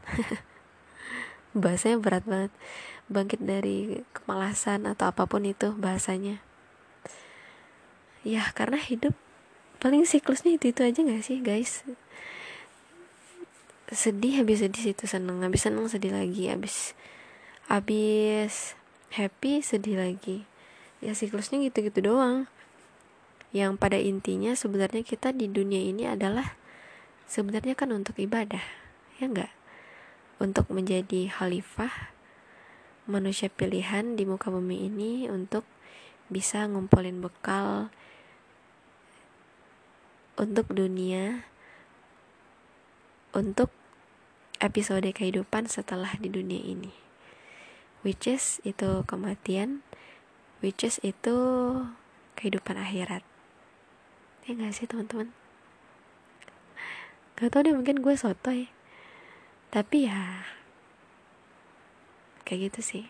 Bahasanya 1.61 2.01
berat 2.01 2.25
banget. 2.25 2.51
Bangkit 3.07 3.39
dari 3.45 4.01
kemalasan 4.17 4.89
atau 4.89 5.13
apa 5.13 5.29
pun 5.29 5.45
itu 5.45 5.77
bahasanya. 5.77 6.41
Ya 8.27 8.43
karena 8.51 8.81
hidup 8.81 9.15
paling 9.77 10.03
siklusnya 10.03 10.57
itu 10.57 10.73
itu 10.73 10.81
aja 10.83 10.99
gak 11.01 11.23
sih 11.23 11.39
guys? 11.41 11.85
Sedih 13.87 14.43
habis 14.43 14.59
sedih 14.61 14.83
situ 14.91 15.05
seneng. 15.07 15.41
Habis 15.41 15.65
seneng 15.65 15.87
sedih 15.87 16.11
lagi. 16.11 16.51
Habis 16.51 16.93
habis 17.71 18.75
happy 19.15 19.63
sedih 19.63 19.97
lagi. 19.97 20.43
Ya 20.99 21.15
siklusnya 21.15 21.61
gitu-gitu 21.63 22.13
doang. 22.13 22.51
Yang 23.55 23.79
pada 23.79 23.95
intinya 23.95 24.51
sebenarnya 24.53 25.07
kita 25.07 25.31
di 25.31 25.47
dunia 25.47 25.79
ini 25.79 26.03
adalah 26.03 26.59
sebenarnya 27.27 27.75
kan 27.75 27.91
untuk 27.91 28.15
ibadah 28.23 28.63
ya 29.19 29.27
enggak 29.27 29.51
untuk 30.39 30.71
menjadi 30.71 31.27
khalifah 31.27 32.15
manusia 33.03 33.51
pilihan 33.51 34.15
di 34.15 34.23
muka 34.23 34.47
bumi 34.47 34.87
ini 34.87 35.27
untuk 35.27 35.67
bisa 36.31 36.63
ngumpulin 36.67 37.19
bekal 37.19 37.91
untuk 40.37 40.69
dunia 40.69 41.41
untuk 43.33 43.73
episode 44.61 45.05
kehidupan 45.09 45.65
setelah 45.65 46.13
di 46.17 46.29
dunia 46.29 46.61
ini. 46.61 46.93
Which 48.05 48.29
is 48.29 48.61
itu 48.61 49.03
kematian 49.09 49.81
which 50.61 50.85
is 50.85 51.01
itu 51.01 51.35
kehidupan 52.37 52.77
akhirat. 52.77 53.25
Ya 54.45 54.55
gak 54.55 54.73
sih 54.77 54.85
teman-teman? 54.85 55.33
Gak 57.37 57.49
tau 57.53 57.61
deh 57.65 57.73
mungkin 57.73 58.01
gue 58.01 58.13
sotoy. 58.13 58.69
Tapi 59.73 60.07
ya 60.07 60.45
kayak 62.47 62.71
gitu 62.71 62.81
sih. 62.81 63.05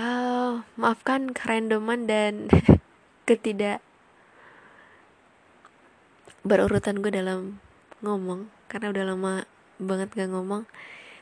Oh, 0.00 0.64
maafkan 0.80 1.36
kerandoman 1.36 2.08
dan 2.08 2.48
ketidak 3.28 3.84
berurutan 6.42 6.98
gue 6.98 7.10
dalam 7.14 7.62
ngomong 8.02 8.50
karena 8.66 8.90
udah 8.90 9.04
lama 9.14 9.34
banget 9.78 10.10
gak 10.14 10.30
ngomong. 10.30 10.66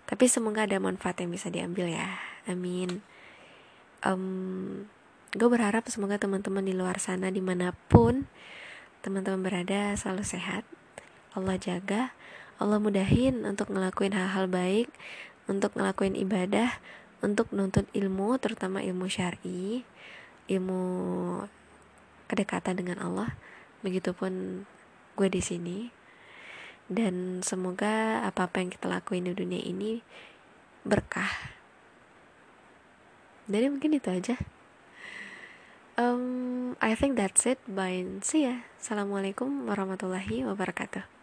Tapi 0.08 0.26
semoga 0.26 0.66
ada 0.66 0.80
manfaat 0.82 1.22
yang 1.22 1.30
bisa 1.30 1.52
diambil 1.52 1.86
ya. 1.86 2.18
Amin. 2.48 3.04
Um, 4.00 4.88
gue 5.36 5.46
berharap 5.46 5.86
semoga 5.92 6.18
teman-teman 6.18 6.64
di 6.64 6.74
luar 6.74 6.98
sana 6.98 7.30
di 7.30 7.38
mana 7.38 7.76
pun 7.92 8.26
teman-teman 9.04 9.44
berada 9.44 9.94
selalu 9.94 10.24
sehat. 10.24 10.64
Allah 11.36 11.54
jaga 11.60 12.10
Allah 12.60 12.76
mudahin 12.76 13.48
untuk 13.48 13.72
ngelakuin 13.72 14.12
hal-hal 14.12 14.50
baik 14.50 14.92
untuk 15.48 15.72
ngelakuin 15.78 16.12
ibadah 16.18 16.76
untuk 17.24 17.48
nuntut 17.56 17.88
ilmu 17.96 18.36
terutama 18.36 18.84
ilmu 18.84 19.08
syari 19.08 19.86
ilmu 20.50 20.82
kedekatan 22.26 22.82
dengan 22.82 22.98
Allah. 23.00 23.38
Begitupun 23.80 24.66
gue 25.20 25.28
di 25.28 25.44
sini. 25.44 25.92
Dan 26.88 27.44
semoga 27.44 28.24
apa 28.24 28.48
apa 28.48 28.64
yang 28.64 28.72
kita 28.72 28.88
lakuin 28.88 29.28
di 29.28 29.36
dunia 29.36 29.60
ini 29.60 30.00
berkah. 30.88 31.60
Jadi 33.52 33.66
mungkin 33.68 34.00
itu 34.00 34.08
aja. 34.08 34.40
Um, 36.00 36.72
I 36.80 36.96
think 36.96 37.20
that's 37.20 37.44
it. 37.44 37.60
Bye. 37.68 38.08
See 38.24 38.48
ya. 38.48 38.64
Assalamualaikum 38.80 39.68
warahmatullahi 39.68 40.48
wabarakatuh 40.48 41.19